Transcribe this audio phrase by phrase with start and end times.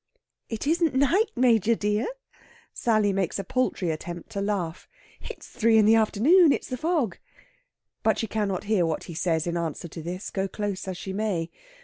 [0.49, 2.07] "It isn't night, Major dear"
[2.73, 4.87] Sally makes a paltry attempt to laugh
[5.19, 6.51] "it's three in the afternoon.
[6.51, 7.19] It's the fog."
[8.01, 11.13] But she cannot hear what he says in answer to this, go close as she
[11.13, 11.51] may.